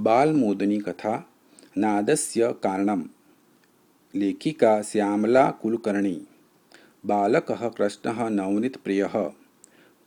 [0.00, 1.28] बालमोदनी-कथा
[1.78, 3.02] नादस्य कारणं।
[4.14, 6.26] लेखिका श्यामलाकुलकर्णी
[7.06, 9.32] बालकः कृष्णः नवनीतप्रियः।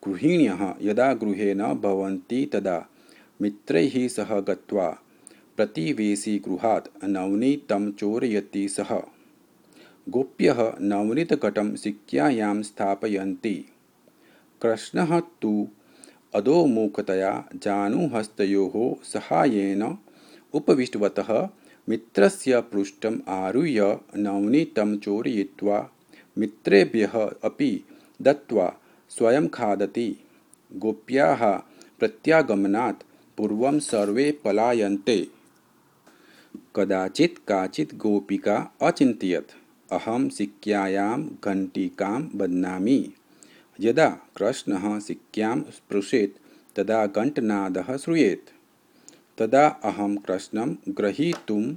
[0.08, 2.90] गृहिण्यः यदा गृहे न भवन्ति तदा
[3.42, 5.00] मित्रैः सह गत्वा
[5.58, 9.02] प्रतिवेशिगृहात् नवनीतं चोरयति सः।
[10.10, 13.66] गोप्यः नवनीतघटं शिक्यायां स्थापयन्ति।
[14.62, 15.68] कृष्णः तु
[16.36, 19.98] अधोमुखतया जानुहस्तयोः सहायेन
[20.54, 21.50] उपविष्टवतः
[21.90, 25.90] मित्रस्य पृष्ठम् आरुह्य नवनीतं चोरयित्वा
[26.38, 27.84] मित्रेभ्यः अपि
[28.22, 28.74] दत्त्वा
[29.10, 30.16] स्वयं खादति।
[30.76, 31.52] गोप्याः
[32.00, 33.04] प्रत्यागमनात्
[33.38, 35.28] पूर्वं सर्वे पलायन्ते।
[36.76, 39.52] कदाचित् काचित् गोपिका अचिन्तयत्।
[39.92, 43.14] अहं सिक्क्यायां घण्टिकां बध्नामि
[43.84, 46.32] यदा कृष्णः सिक्क्यां स्पृशेत्
[46.76, 48.50] तदा घण्टनादः श्रूयेत्।
[49.40, 51.76] तदा अहं कृष्णं ग्रहीतुं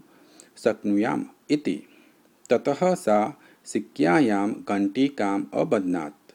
[0.58, 1.82] शक्नुयाम् इति।
[2.50, 6.32] ततः सा सिक्क्यायां घण्टिकाम् अबध्नात्।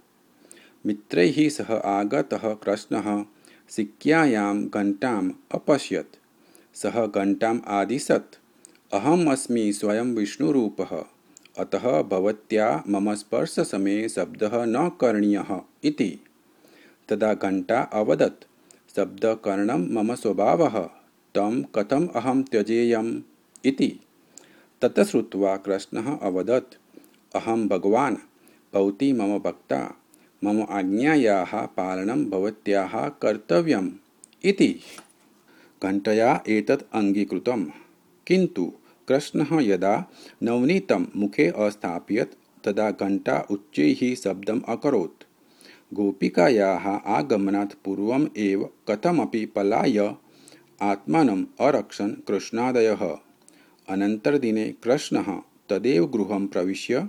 [0.86, 3.26] मित्रैः सह आगतः कृष्णः
[3.70, 6.16] सिक्क्यायां घण्टाम् अपश्यत्।
[6.78, 8.36] सः घण्टाम् आदिशत्।
[8.94, 11.19] अहम् अस्मि स्वयं विष्णुरूपः
[11.60, 16.20] अतः भवत्या मम स्पर्शसमये शब्दः न करणीयः इति।
[17.10, 18.46] तदा घण्टा अवदत्,
[18.96, 20.80] शब्दकरणं मम स्वभावः,
[21.36, 23.22] तं कथम् अहं त्यजेयम्
[23.66, 24.00] इति।
[24.82, 26.76] तत् श्रुत्वा कृष्णः अवदत्,
[27.36, 28.16] अहं भगवान्,
[28.74, 29.96] भवती मम भक्ता,
[30.44, 33.92] मम आज्ञायाः पालनं भवत्याः कर्तव्यम्
[34.44, 34.80] इति।
[35.84, 37.66] घण्टया एतत् अङ्गीकृतं
[39.10, 40.06] कृष्णः यदा
[40.44, 45.24] नवनीतं मुखे अस्थापयत् तदा घण्टा उच्चैः शब्दम् अकरोत्।
[45.94, 50.16] गोपिकायाः आगमनात् पूर्वम् एव कथमपि पलाय
[50.82, 53.18] आत्मानम् अरक्षन् कृष्णादयः।
[53.90, 57.08] अनन्तरदिने कृष्णः तदेव गृहं प्रविश्य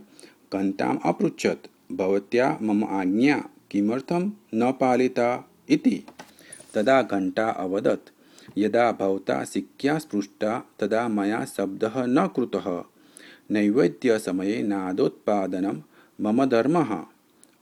[0.53, 6.05] घण्टाम् अपृच्छत् भवत्या मम आज्ञा किमर्थं न पालिता इति।
[6.75, 8.20] तदा घण्टा अवदत्
[8.59, 12.85] यदा भवता शिक्या स्पृष्टा तदा मया शब्दः न कृतः।
[13.51, 15.83] नैवेद्यसमये नादोत्पादनं
[16.21, 17.05] मम धर्मः।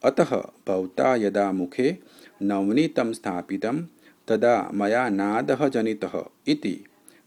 [0.05, 1.99] अतः भवता यदा मुखे
[2.43, 3.83] नवनीतं स्थापितं
[4.29, 6.85] तदा मया नादः जनितः इति।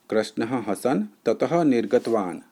[0.09, 2.50] कृष्णः हसन् ततः निर्गतवान्